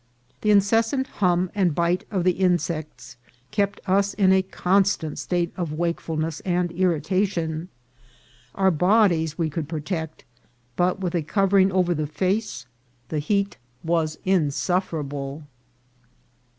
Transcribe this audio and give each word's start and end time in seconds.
The 0.41 0.49
incessant 0.49 1.05
hum 1.05 1.51
and 1.53 1.75
bite 1.75 2.05
of 2.09 2.23
the 2.23 2.31
insects 2.31 3.17
kept 3.51 3.79
us 3.85 4.15
in 4.15 4.33
a 4.33 4.41
constant 4.41 5.19
state 5.19 5.53
of 5.55 5.73
wakefulness 5.73 6.39
and 6.39 6.71
irritation. 6.71 7.69
Our 8.55 8.71
bodies 8.71 9.37
we 9.37 9.51
could 9.51 9.69
protect, 9.69 10.25
but 10.75 10.99
with 11.01 11.13
a 11.13 11.21
covering 11.21 11.71
over 11.71 11.91
APPROACH 11.91 12.07
TO 12.07 12.13
PALENQUE. 12.17 12.41
279 13.09 13.09
the 13.09 13.21
face 13.21 13.29
the 13.29 13.33
heat 13.33 13.57
was 13.83 14.17
insufferable. 14.25 15.43